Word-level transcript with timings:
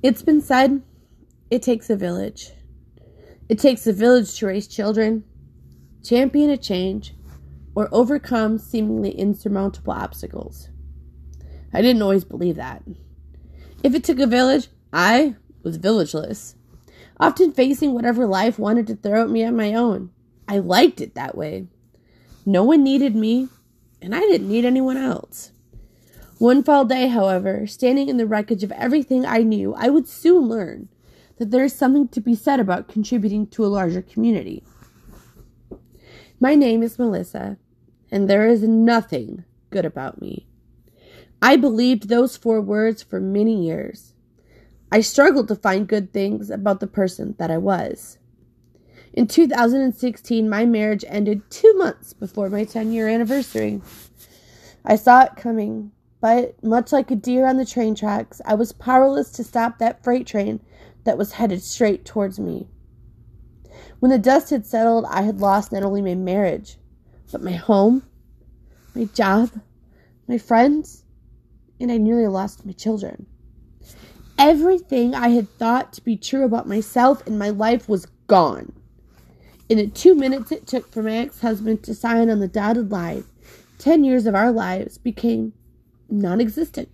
It's 0.00 0.22
been 0.22 0.40
said 0.40 0.82
it 1.50 1.60
takes 1.60 1.90
a 1.90 1.96
village. 1.96 2.52
It 3.48 3.58
takes 3.58 3.84
a 3.84 3.92
village 3.92 4.38
to 4.38 4.46
raise 4.46 4.68
children, 4.68 5.24
champion 6.04 6.50
a 6.50 6.56
change, 6.56 7.14
or 7.74 7.88
overcome 7.90 8.58
seemingly 8.58 9.10
insurmountable 9.10 9.92
obstacles. 9.92 10.68
I 11.72 11.82
didn't 11.82 12.02
always 12.02 12.22
believe 12.22 12.54
that. 12.56 12.84
If 13.82 13.96
it 13.96 14.04
took 14.04 14.20
a 14.20 14.28
village, 14.28 14.68
I 14.92 15.34
was 15.64 15.78
villageless, 15.78 16.54
often 17.18 17.50
facing 17.50 17.92
whatever 17.92 18.24
life 18.24 18.56
wanted 18.56 18.86
to 18.86 18.94
throw 18.94 19.24
at 19.24 19.30
me 19.30 19.44
on 19.44 19.56
my 19.56 19.74
own. 19.74 20.10
I 20.46 20.58
liked 20.58 21.00
it 21.00 21.16
that 21.16 21.36
way. 21.36 21.66
No 22.46 22.62
one 22.62 22.84
needed 22.84 23.16
me, 23.16 23.48
and 24.00 24.14
I 24.14 24.20
didn't 24.20 24.48
need 24.48 24.64
anyone 24.64 24.96
else. 24.96 25.50
One 26.38 26.62
fall 26.62 26.84
day, 26.84 27.08
however, 27.08 27.66
standing 27.66 28.08
in 28.08 28.16
the 28.16 28.26
wreckage 28.26 28.62
of 28.62 28.70
everything 28.72 29.26
I 29.26 29.38
knew, 29.38 29.74
I 29.74 29.88
would 29.88 30.06
soon 30.06 30.48
learn 30.48 30.88
that 31.38 31.50
there 31.50 31.64
is 31.64 31.74
something 31.74 32.06
to 32.08 32.20
be 32.20 32.36
said 32.36 32.60
about 32.60 32.86
contributing 32.86 33.48
to 33.48 33.64
a 33.64 33.66
larger 33.66 34.02
community. 34.02 34.62
My 36.38 36.54
name 36.54 36.84
is 36.84 36.96
Melissa, 36.96 37.58
and 38.12 38.30
there 38.30 38.46
is 38.46 38.62
nothing 38.62 39.44
good 39.70 39.84
about 39.84 40.20
me. 40.20 40.46
I 41.42 41.56
believed 41.56 42.08
those 42.08 42.36
four 42.36 42.60
words 42.60 43.02
for 43.02 43.18
many 43.18 43.66
years. 43.66 44.14
I 44.92 45.00
struggled 45.00 45.48
to 45.48 45.56
find 45.56 45.88
good 45.88 46.12
things 46.12 46.50
about 46.50 46.78
the 46.78 46.86
person 46.86 47.34
that 47.38 47.50
I 47.50 47.58
was. 47.58 48.18
In 49.12 49.26
2016, 49.26 50.48
my 50.48 50.64
marriage 50.64 51.04
ended 51.08 51.50
two 51.50 51.74
months 51.74 52.12
before 52.12 52.48
my 52.48 52.62
10 52.62 52.92
year 52.92 53.08
anniversary. 53.08 53.82
I 54.84 54.94
saw 54.94 55.22
it 55.22 55.36
coming, 55.36 55.90
but 56.20 56.62
much 56.62 56.92
like 56.92 57.10
a 57.10 57.16
deer 57.16 57.46
on 57.46 57.56
the 57.56 57.64
train 57.64 57.94
tracks, 57.94 58.40
I 58.44 58.54
was 58.54 58.72
powerless 58.72 59.30
to 59.32 59.44
stop 59.44 59.78
that 59.78 60.02
freight 60.02 60.26
train 60.26 60.60
that 61.04 61.18
was 61.18 61.32
headed 61.32 61.62
straight 61.62 62.04
towards 62.04 62.38
me. 62.38 62.68
When 64.00 64.10
the 64.10 64.18
dust 64.18 64.50
had 64.50 64.66
settled, 64.66 65.04
I 65.08 65.22
had 65.22 65.40
lost 65.40 65.72
not 65.72 65.82
only 65.82 66.02
my 66.02 66.14
marriage, 66.14 66.76
but 67.30 67.42
my 67.42 67.52
home, 67.52 68.02
my 68.94 69.04
job, 69.04 69.50
my 70.26 70.38
friends, 70.38 71.04
and 71.80 71.92
I 71.92 71.98
nearly 71.98 72.26
lost 72.26 72.66
my 72.66 72.72
children. 72.72 73.26
Everything 74.38 75.14
I 75.14 75.30
had 75.30 75.48
thought 75.58 75.92
to 75.94 76.04
be 76.04 76.16
true 76.16 76.44
about 76.44 76.68
myself 76.68 77.26
and 77.26 77.38
my 77.38 77.50
life 77.50 77.88
was 77.88 78.06
gone. 78.26 78.72
In 79.68 79.78
the 79.78 79.86
two 79.86 80.14
minutes 80.14 80.52
it 80.52 80.66
took 80.66 80.90
for 80.90 81.02
my 81.02 81.16
ex 81.16 81.40
husband 81.40 81.82
to 81.84 81.94
sign 81.94 82.30
on 82.30 82.38
the 82.38 82.48
dotted 82.48 82.90
line, 82.90 83.24
10 83.78 84.04
years 84.04 84.26
of 84.26 84.34
our 84.34 84.50
lives 84.50 84.98
became 84.98 85.52
non 86.08 86.40
existent. 86.40 86.88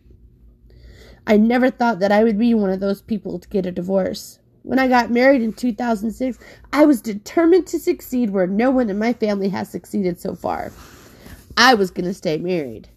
I 1.27 1.37
never 1.37 1.70
thought 1.70 2.01
that 2.01 2.12
I 2.12 2.23
would 2.23 2.39
be 2.39 2.53
one 2.55 2.70
of 2.70 2.81
those 2.81 3.01
people 3.01 3.39
to 3.39 3.48
get 3.48 3.67
a 3.67 3.73
divorce. 3.73 4.39
When 4.62 4.79
I 4.79 4.89
got 4.89 5.11
married 5.11 5.43
in 5.43 5.53
2006, 5.53 6.39
I 6.73 6.84
was 6.84 7.01
determined 7.01 7.67
to 7.69 7.79
succeed 7.79 8.31
where 8.31 8.47
no 8.47 8.70
one 8.70 8.91
in 8.91 8.98
my 8.98 9.12
family 9.12 9.48
has 9.51 9.70
succeeded 9.70 10.19
so 10.19 10.35
far. 10.35 10.73
I 11.57 11.75
was 11.75 11.91
going 11.91 12.07
to 12.07 12.15
stay 12.15 12.39
married. 12.39 12.89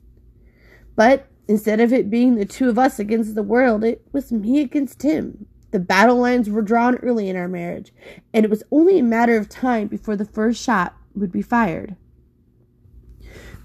But 0.96 1.28
instead 1.48 1.80
of 1.80 1.94
it 1.94 2.10
being 2.10 2.36
the 2.36 2.46
two 2.46 2.70
of 2.70 2.80
us 2.80 3.00
against 3.00 3.36
the 3.36 3.44
world, 3.44 3.84
it 3.84 4.02
was 4.12 4.32
me 4.32 4.60
against 4.60 5.04
him. 5.04 5.46
The 5.72 5.80
battle 5.80 6.18
lines 6.18 6.50
were 6.50 6.62
drawn 6.62 6.96
early 6.98 7.30
in 7.30 7.36
our 7.36 7.48
marriage, 7.48 7.92
and 8.34 8.46
it 8.46 8.50
was 8.50 8.64
only 8.72 9.00
a 9.00 9.04
matter 9.04 9.38
of 9.38 9.50
time 9.50 9.88
before 9.88 10.16
the 10.16 10.26
first 10.26 10.62
shot 10.62 10.96
would 11.14 11.32
be 11.32 11.42
fired. 11.42 11.96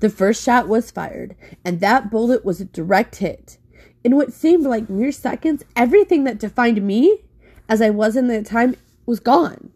The 0.03 0.11
first 0.11 0.43
shot 0.43 0.67
was 0.67 0.91
fired, 0.91 1.37
and 1.65 1.79
that 1.79 2.11
bullet 2.11 2.45
was 2.45 2.61
a 2.61 2.65
direct 2.65 3.15
hit. 3.15 3.59
In 4.03 4.17
what 4.17 4.33
seemed 4.33 4.65
like 4.65 4.91
mere 4.91 5.13
seconds, 5.13 5.63
everything 5.77 6.25
that 6.25 6.41
defined 6.41 6.85
me, 6.85 7.21
as 7.69 7.81
I 7.81 7.91
was 7.91 8.17
in 8.17 8.27
that 8.27 8.45
time, 8.45 8.75
was 9.07 9.21
gone. 9.21 9.71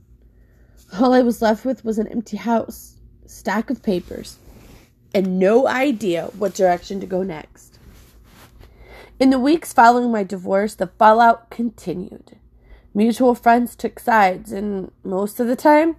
All 0.99 1.15
I 1.15 1.23
was 1.23 1.41
left 1.41 1.65
with 1.65 1.85
was 1.85 1.97
an 2.01 2.09
empty 2.09 2.39
house, 2.39 2.97
stack 3.25 3.70
of 3.70 3.85
papers, 3.85 4.39
and 5.15 5.39
no 5.39 5.69
idea 5.69 6.25
what 6.36 6.55
direction 6.55 6.98
to 6.98 7.07
go 7.07 7.23
next. 7.23 7.79
In 9.20 9.31
the 9.31 9.39
weeks 9.39 9.73
following 9.73 10.11
my 10.11 10.25
divorce, 10.25 10.75
the 10.75 10.89
fallout 10.89 11.51
continued. 11.51 12.36
Mutual 12.92 13.36
friends 13.36 13.77
took 13.77 14.01
sides, 14.01 14.51
and 14.51 14.91
most 15.05 15.39
of 15.39 15.47
the 15.47 15.55
time, 15.55 15.95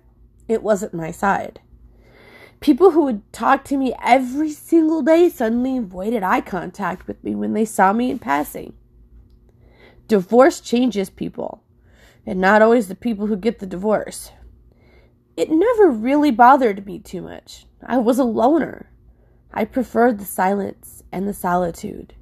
it 0.50 0.62
wasn't 0.62 0.94
my 0.94 1.12
side. 1.12 1.62
People 2.60 2.92
who 2.92 3.04
would 3.04 3.32
talk 3.32 3.64
to 3.66 3.78
me 3.78 3.94
every 4.04 4.52
single 4.52 5.02
day 5.02 5.30
suddenly 5.30 5.78
avoided 5.78 6.24
eye 6.24 6.42
contact 6.42 7.08
with 7.08 7.24
me 7.24 7.36
when 7.36 7.54
they 7.54 7.66
saw 7.66 7.94
me 7.94 8.10
in 8.10 8.20
passing. 8.20 8.74
Divorce 10.08 10.60
changes 10.60 11.10
people, 11.10 11.64
and 12.26 12.40
not 12.42 12.62
always 12.62 12.88
the 12.88 12.96
people 12.96 13.28
who 13.28 13.38
get 13.38 13.60
the 13.60 13.66
divorce. 13.66 14.32
It 15.36 15.52
never 15.52 15.92
really 15.92 16.32
bothered 16.32 16.86
me 16.86 16.98
too 16.98 17.22
much. 17.22 17.66
I 17.86 17.98
was 17.98 18.18
a 18.18 18.24
loner. 18.24 18.90
I 19.54 19.66
preferred 19.66 20.20
the 20.20 20.26
silence 20.26 21.04
and 21.12 21.28
the 21.28 21.34
solitude. 21.34 22.16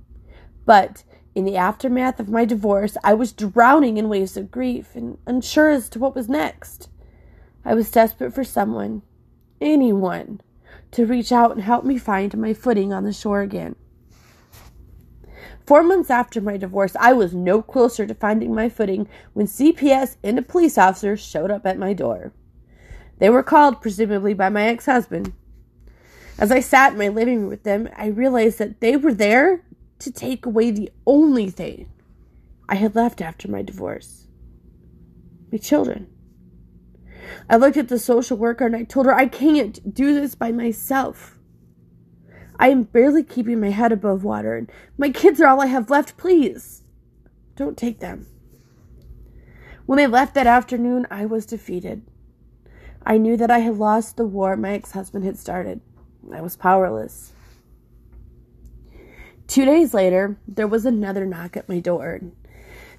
But 0.66 1.03
in 1.34 1.46
the 1.46 1.57
aftermath 1.57 2.19
of 2.19 2.29
my 2.29 2.44
divorce, 2.44 2.97
I 3.03 3.13
was 3.13 3.31
drowning 3.31 3.97
in 3.97 4.09
waves 4.09 4.35
of 4.35 4.52
grief 4.52 4.96
and 4.96 5.17
unsure 5.25 5.69
as 5.69 5.88
to 5.90 6.00
what 6.00 6.16
was 6.16 6.28
next. 6.28 6.90
I 7.63 7.73
was 7.73 7.90
desperate 7.90 8.34
for 8.34 8.44
someone, 8.44 9.02
anyone, 9.62 10.42
to 10.92 11.06
reach 11.06 11.32
out 11.32 11.52
and 11.52 11.62
help 11.62 11.84
me 11.84 11.98
find 11.98 12.38
my 12.38 12.54
footing 12.54 12.94
on 12.94 13.04
the 13.04 13.14
shore 13.14 13.42
again. 13.42 13.76
Four 15.66 15.84
months 15.84 16.10
after 16.10 16.40
my 16.40 16.58
divorce, 16.58 16.96
I 17.00 17.14
was 17.14 17.34
no 17.34 17.62
closer 17.62 18.06
to 18.06 18.14
finding 18.14 18.54
my 18.54 18.70
footing 18.70 19.08
when 19.34 19.48
CPS 19.48 20.18
and 20.24 20.38
a 20.38 20.44
police 20.44 20.78
officer 20.78 21.18
showed 21.18 21.50
up 21.50 21.66
at 21.66 21.80
my 21.80 21.94
door. 21.94 22.34
They 23.18 23.30
were 23.30 23.44
called, 23.44 23.82
presumably, 23.82 24.34
by 24.34 24.50
my 24.50 24.68
ex 24.68 24.86
husband. 24.86 25.34
As 26.38 26.52
I 26.52 26.60
sat 26.60 26.92
in 26.92 27.00
my 27.00 27.08
living 27.08 27.42
room 27.42 27.50
with 27.50 27.64
them, 27.64 27.90
I 27.98 28.08
realized 28.08 28.60
that 28.60 28.80
they 28.80 28.96
were 28.98 29.14
there 29.14 29.64
to 30.00 30.12
take 30.12 30.46
away 30.46 30.70
the 30.70 30.92
only 31.08 31.50
thing 31.50 31.90
I 32.68 32.76
had 32.76 32.96
left 32.96 33.22
after 33.22 33.48
my 33.48 33.62
divorce 33.62 34.26
my 35.52 35.58
children. 35.58 36.08
I 37.50 37.58
looked 37.58 37.78
at 37.78 37.88
the 37.88 38.00
social 38.00 38.38
worker 38.38 38.66
and 38.66 38.75
I 38.75 38.84
told 38.84 39.06
her 39.06 39.13
I 39.13 39.28
can't 39.28 39.94
do 39.94 40.13
this 40.13 40.36
by 40.36 40.52
myself. 40.52 41.38
I 42.58 42.69
am 42.69 42.84
barely 42.84 43.24
keeping 43.24 43.59
my 43.59 43.69
head 43.69 43.91
above 43.91 44.24
water, 44.24 44.56
and 44.56 44.72
my 44.97 45.09
kids 45.09 45.41
are 45.41 45.47
all 45.47 45.62
I 45.62 45.66
have 45.66 45.90
left. 45.90 46.16
Please, 46.16 46.84
don't 47.56 47.78
take 47.78 48.00
them. 48.00 48.28
When 49.85 50.00
I 50.00 50.06
left 50.06 50.34
that 50.35 50.47
afternoon, 50.47 51.06
I 51.12 51.25
was 51.25 51.46
defeated. 51.46 52.03
I 53.06 53.18
knew 53.18 53.38
that 53.38 53.52
I 53.52 53.59
had 53.59 53.78
lost 53.78 54.18
the 54.18 54.25
war 54.25 54.56
my 54.56 54.72
ex 54.72 54.91
husband 54.91 55.25
had 55.25 55.38
started. 55.38 55.81
I 56.34 56.41
was 56.41 56.56
powerless. 56.56 57.34
Two 59.47 59.66
days 59.66 59.94
later, 59.94 60.38
there 60.47 60.68
was 60.68 60.85
another 60.85 61.25
knock 61.25 61.56
at 61.56 61.69
my 61.69 61.80
door. 61.80 62.22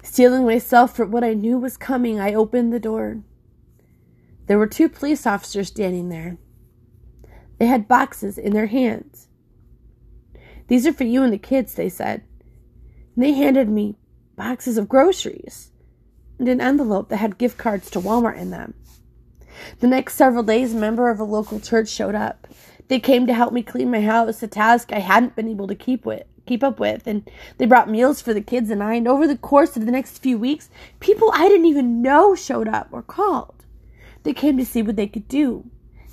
Steeling 0.01 0.45
myself 0.45 0.95
for 0.95 1.05
what 1.05 1.23
I 1.23 1.33
knew 1.33 1.57
was 1.57 1.75
coming, 1.75 2.19
I 2.19 2.33
opened 2.33 2.71
the 2.71 2.79
door. 2.79 3.21
There 4.47 4.57
were 4.57 4.67
two 4.67 4.89
police 4.89 5.27
officers 5.27 5.67
standing 5.67 6.09
there. 6.09 6.37
They 7.59 7.67
had 7.67 7.87
boxes 7.87 8.37
in 8.37 8.53
their 8.53 8.67
hands. 8.67 9.27
These 10.67 10.87
are 10.87 10.93
for 10.93 11.03
you 11.03 11.23
and 11.23 11.31
the 11.31 11.37
kids, 11.37 11.73
they 11.73 11.89
said. 11.89 12.23
And 13.15 13.23
they 13.23 13.33
handed 13.33 13.69
me 13.69 13.97
boxes 14.35 14.77
of 14.77 14.89
groceries 14.89 15.71
and 16.39 16.47
an 16.47 16.61
envelope 16.61 17.09
that 17.09 17.17
had 17.17 17.37
gift 17.37 17.57
cards 17.57 17.89
to 17.91 17.99
Walmart 17.99 18.37
in 18.37 18.51
them. 18.51 18.73
The 19.79 19.87
next 19.87 20.15
several 20.15 20.43
days, 20.43 20.73
a 20.73 20.77
member 20.77 21.09
of 21.09 21.19
a 21.19 21.23
local 21.23 21.59
church 21.59 21.89
showed 21.89 22.15
up. 22.15 22.47
They 22.87 22.99
came 22.99 23.27
to 23.27 23.33
help 23.33 23.51
me 23.51 23.63
clean 23.63 23.91
my 23.91 24.01
house, 24.01 24.41
a 24.43 24.47
task 24.47 24.93
I 24.93 24.99
hadn't 24.99 25.35
been 25.35 25.49
able 25.49 25.67
to 25.67 25.75
keep 25.75 26.05
with 26.05 26.23
keep 26.45 26.63
up 26.63 26.79
with 26.79 27.05
and 27.05 27.29
they 27.57 27.65
brought 27.65 27.89
meals 27.89 28.21
for 28.21 28.33
the 28.33 28.39
kids 28.39 28.69
and 28.69 28.81
I 28.81 28.93
and 28.93 29.05
over 29.05 29.27
the 29.27 29.37
course 29.37 29.75
of 29.75 29.85
the 29.85 29.91
next 29.91 30.19
few 30.19 30.37
weeks 30.37 30.69
people 31.01 31.29
I 31.33 31.49
didn't 31.49 31.65
even 31.65 32.01
know 32.01 32.35
showed 32.35 32.69
up 32.69 32.87
or 32.93 33.01
called 33.01 33.56
they 34.27 34.33
came 34.33 34.57
to 34.57 34.65
see 34.65 34.81
what 34.81 34.97
they 34.97 35.07
could 35.07 35.29
do. 35.29 35.63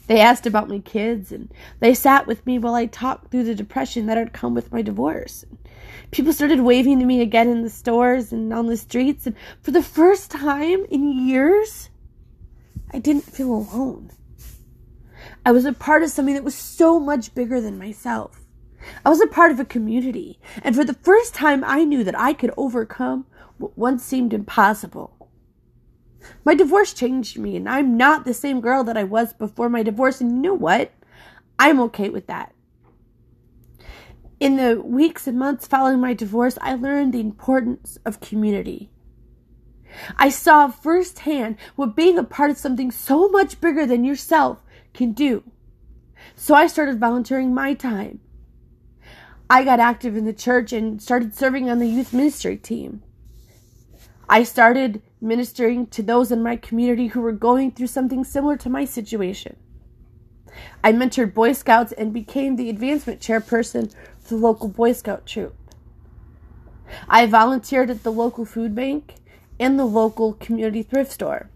They 0.06 0.20
asked 0.20 0.46
about 0.46 0.68
my 0.68 0.78
kids 0.78 1.32
and 1.32 1.52
they 1.80 1.94
sat 1.94 2.28
with 2.28 2.46
me 2.46 2.60
while 2.60 2.76
I 2.76 2.86
talked 2.86 3.32
through 3.32 3.42
the 3.42 3.56
depression 3.56 4.06
that 4.06 4.16
had 4.16 4.32
come 4.32 4.54
with 4.54 4.70
my 4.70 4.82
divorce. 4.82 5.44
People 6.12 6.32
started 6.32 6.60
waving 6.60 7.00
to 7.00 7.06
me 7.06 7.20
again 7.20 7.48
in 7.48 7.62
the 7.62 7.70
stores 7.70 8.32
and 8.32 8.52
on 8.52 8.66
the 8.66 8.76
streets 8.76 9.26
and 9.26 9.34
for 9.62 9.72
the 9.72 9.82
first 9.82 10.30
time 10.30 10.84
in 10.90 11.26
years 11.26 11.90
I 12.92 13.00
didn't 13.00 13.24
feel 13.24 13.52
alone. 13.52 14.12
I 15.44 15.50
was 15.50 15.64
a 15.64 15.72
part 15.72 16.04
of 16.04 16.10
something 16.10 16.34
that 16.34 16.44
was 16.44 16.54
so 16.54 17.00
much 17.00 17.34
bigger 17.34 17.60
than 17.60 17.78
myself. 17.78 18.42
I 19.04 19.08
was 19.08 19.20
a 19.20 19.26
part 19.26 19.50
of 19.50 19.58
a 19.58 19.64
community, 19.64 20.38
and 20.62 20.76
for 20.76 20.84
the 20.84 20.94
first 20.94 21.34
time 21.34 21.64
I 21.66 21.84
knew 21.84 22.04
that 22.04 22.18
I 22.18 22.32
could 22.34 22.52
overcome 22.56 23.26
what 23.58 23.76
once 23.76 24.04
seemed 24.04 24.32
impossible. 24.32 25.23
My 26.44 26.54
divorce 26.54 26.92
changed 26.92 27.38
me, 27.38 27.56
and 27.56 27.68
I'm 27.68 27.96
not 27.96 28.24
the 28.24 28.34
same 28.34 28.60
girl 28.60 28.84
that 28.84 28.96
I 28.96 29.04
was 29.04 29.32
before 29.32 29.68
my 29.68 29.82
divorce, 29.82 30.20
and 30.20 30.32
you 30.32 30.38
know 30.38 30.54
what? 30.54 30.92
I'm 31.58 31.80
okay 31.80 32.08
with 32.08 32.26
that. 32.26 32.54
In 34.40 34.56
the 34.56 34.80
weeks 34.80 35.26
and 35.26 35.38
months 35.38 35.66
following 35.66 36.00
my 36.00 36.12
divorce, 36.12 36.58
I 36.60 36.74
learned 36.74 37.14
the 37.14 37.20
importance 37.20 37.98
of 38.04 38.20
community. 38.20 38.90
I 40.16 40.28
saw 40.28 40.68
firsthand 40.68 41.56
what 41.76 41.96
being 41.96 42.18
a 42.18 42.24
part 42.24 42.50
of 42.50 42.58
something 42.58 42.90
so 42.90 43.28
much 43.28 43.60
bigger 43.60 43.86
than 43.86 44.04
yourself 44.04 44.62
can 44.92 45.12
do. 45.12 45.44
So 46.34 46.54
I 46.54 46.66
started 46.66 46.98
volunteering 46.98 47.54
my 47.54 47.74
time. 47.74 48.20
I 49.48 49.62
got 49.62 49.78
active 49.78 50.16
in 50.16 50.24
the 50.24 50.32
church 50.32 50.72
and 50.72 51.00
started 51.00 51.34
serving 51.34 51.70
on 51.70 51.78
the 51.78 51.86
youth 51.86 52.12
ministry 52.12 52.56
team. 52.56 53.02
I 54.28 54.42
started 54.42 55.02
ministering 55.20 55.86
to 55.88 56.02
those 56.02 56.32
in 56.32 56.42
my 56.42 56.56
community 56.56 57.08
who 57.08 57.20
were 57.20 57.32
going 57.32 57.70
through 57.70 57.88
something 57.88 58.24
similar 58.24 58.56
to 58.58 58.70
my 58.70 58.84
situation. 58.84 59.56
I 60.82 60.92
mentored 60.92 61.34
Boy 61.34 61.52
Scouts 61.52 61.92
and 61.92 62.12
became 62.12 62.56
the 62.56 62.70
advancement 62.70 63.20
chairperson 63.20 63.92
for 64.20 64.28
the 64.28 64.36
local 64.36 64.68
Boy 64.68 64.92
Scout 64.92 65.26
troop. 65.26 65.56
I 67.08 67.26
volunteered 67.26 67.90
at 67.90 68.02
the 68.02 68.12
local 68.12 68.44
food 68.44 68.74
bank 68.74 69.16
and 69.58 69.78
the 69.78 69.84
local 69.84 70.34
community 70.34 70.82
thrift 70.82 71.12
store. 71.12 71.50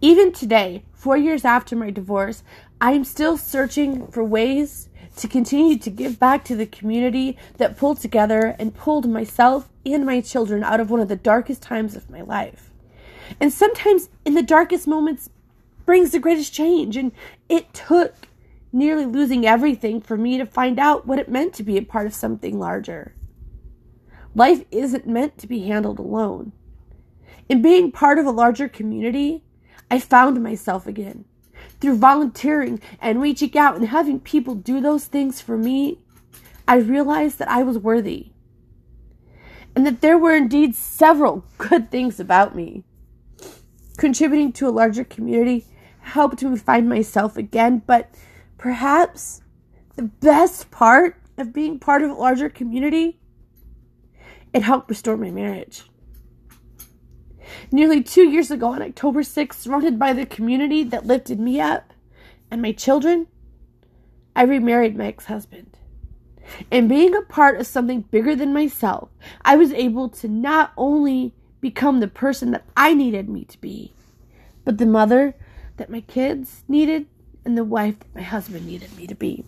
Even 0.00 0.32
today, 0.32 0.84
four 0.92 1.16
years 1.16 1.44
after 1.44 1.76
my 1.76 1.90
divorce, 1.90 2.42
I 2.80 2.92
am 2.92 3.04
still 3.04 3.36
searching 3.36 4.06
for 4.08 4.24
ways 4.24 4.88
to 5.16 5.28
continue 5.28 5.76
to 5.78 5.90
give 5.90 6.18
back 6.18 6.44
to 6.44 6.56
the 6.56 6.66
community 6.66 7.36
that 7.58 7.76
pulled 7.76 8.00
together 8.00 8.56
and 8.58 8.74
pulled 8.74 9.08
myself 9.08 9.68
and 9.84 10.06
my 10.06 10.20
children 10.20 10.64
out 10.64 10.80
of 10.80 10.90
one 10.90 11.00
of 11.00 11.08
the 11.08 11.16
darkest 11.16 11.62
times 11.62 11.96
of 11.96 12.10
my 12.10 12.22
life. 12.22 12.70
And 13.38 13.52
sometimes 13.52 14.08
in 14.24 14.34
the 14.34 14.42
darkest 14.42 14.86
moments 14.86 15.30
brings 15.84 16.10
the 16.10 16.18
greatest 16.18 16.54
change. 16.54 16.96
And 16.96 17.12
it 17.48 17.72
took 17.74 18.14
nearly 18.72 19.04
losing 19.04 19.46
everything 19.46 20.00
for 20.00 20.16
me 20.16 20.38
to 20.38 20.46
find 20.46 20.78
out 20.78 21.06
what 21.06 21.18
it 21.18 21.28
meant 21.28 21.52
to 21.54 21.62
be 21.62 21.76
a 21.76 21.82
part 21.82 22.06
of 22.06 22.14
something 22.14 22.58
larger. 22.58 23.14
Life 24.34 24.64
isn't 24.70 25.06
meant 25.06 25.38
to 25.38 25.46
be 25.46 25.66
handled 25.66 25.98
alone. 25.98 26.52
In 27.48 27.62
being 27.62 27.90
part 27.90 28.18
of 28.18 28.26
a 28.26 28.30
larger 28.30 28.68
community, 28.68 29.42
I 29.90 29.98
found 29.98 30.42
myself 30.42 30.86
again. 30.86 31.24
Through 31.80 31.96
volunteering 31.96 32.80
and 33.00 33.20
reaching 33.20 33.56
out 33.56 33.76
and 33.76 33.88
having 33.88 34.20
people 34.20 34.54
do 34.54 34.80
those 34.80 35.06
things 35.06 35.40
for 35.40 35.56
me, 35.56 35.98
I 36.68 36.76
realized 36.76 37.38
that 37.38 37.50
I 37.50 37.62
was 37.62 37.78
worthy. 37.78 38.32
And 39.74 39.86
that 39.86 40.00
there 40.00 40.18
were 40.18 40.36
indeed 40.36 40.74
several 40.74 41.44
good 41.58 41.90
things 41.90 42.20
about 42.20 42.54
me. 42.54 42.84
Contributing 43.96 44.52
to 44.52 44.68
a 44.68 44.70
larger 44.70 45.04
community 45.04 45.66
helped 46.00 46.42
me 46.42 46.56
find 46.56 46.88
myself 46.88 47.36
again, 47.36 47.82
but 47.86 48.14
perhaps 48.58 49.42
the 49.96 50.02
best 50.02 50.70
part 50.70 51.16
of 51.36 51.52
being 51.52 51.78
part 51.78 52.02
of 52.02 52.10
a 52.10 52.14
larger 52.14 52.48
community 52.48 53.20
it 54.52 54.62
helped 54.62 54.90
restore 54.90 55.16
my 55.16 55.30
marriage. 55.30 55.84
Nearly 57.72 58.02
two 58.02 58.28
years 58.28 58.50
ago, 58.50 58.72
on 58.72 58.82
October 58.82 59.22
6th, 59.22 59.54
surrounded 59.54 59.98
by 59.98 60.12
the 60.12 60.26
community 60.26 60.82
that 60.84 61.06
lifted 61.06 61.38
me 61.38 61.60
up 61.60 61.92
and 62.50 62.60
my 62.60 62.72
children, 62.72 63.28
I 64.34 64.42
remarried 64.42 64.96
my 64.96 65.06
ex 65.06 65.26
husband. 65.26 65.76
And 66.72 66.88
being 66.88 67.14
a 67.14 67.22
part 67.22 67.60
of 67.60 67.66
something 67.68 68.02
bigger 68.02 68.34
than 68.34 68.52
myself, 68.52 69.10
I 69.42 69.54
was 69.54 69.72
able 69.72 70.08
to 70.08 70.26
not 70.26 70.72
only 70.76 71.32
become 71.60 72.00
the 72.00 72.08
person 72.08 72.50
that 72.50 72.64
I 72.76 72.92
needed 72.92 73.28
me 73.28 73.44
to 73.44 73.60
be, 73.60 73.92
but 74.64 74.78
the 74.78 74.86
mother 74.86 75.36
that 75.76 75.90
my 75.90 76.00
kids 76.00 76.64
needed 76.66 77.06
and 77.44 77.56
the 77.56 77.64
wife 77.64 78.00
that 78.00 78.14
my 78.14 78.22
husband 78.22 78.66
needed 78.66 78.96
me 78.96 79.06
to 79.06 79.14
be. 79.14 79.44